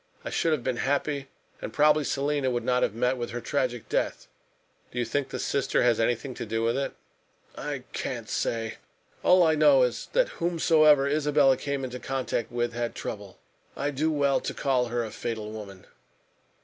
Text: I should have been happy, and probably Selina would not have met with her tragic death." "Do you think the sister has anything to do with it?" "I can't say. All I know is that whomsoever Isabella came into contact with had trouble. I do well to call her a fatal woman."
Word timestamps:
I 0.25 0.31
should 0.31 0.51
have 0.51 0.63
been 0.63 0.77
happy, 0.77 1.27
and 1.61 1.71
probably 1.71 2.03
Selina 2.03 2.49
would 2.49 2.63
not 2.63 2.81
have 2.81 2.95
met 2.95 3.17
with 3.17 3.29
her 3.29 3.39
tragic 3.39 3.87
death." 3.87 4.27
"Do 4.89 4.97
you 4.97 5.05
think 5.05 5.29
the 5.29 5.37
sister 5.37 5.83
has 5.83 5.99
anything 5.99 6.33
to 6.33 6.45
do 6.47 6.63
with 6.63 6.75
it?" 6.75 6.95
"I 7.55 7.83
can't 7.93 8.27
say. 8.27 8.77
All 9.21 9.43
I 9.43 9.53
know 9.53 9.83
is 9.83 10.09
that 10.13 10.29
whomsoever 10.41 11.07
Isabella 11.07 11.55
came 11.55 11.83
into 11.83 11.99
contact 11.99 12.51
with 12.51 12.73
had 12.73 12.95
trouble. 12.95 13.37
I 13.77 13.91
do 13.91 14.11
well 14.11 14.39
to 14.39 14.55
call 14.55 14.87
her 14.87 15.03
a 15.05 15.11
fatal 15.11 15.51
woman." 15.51 15.85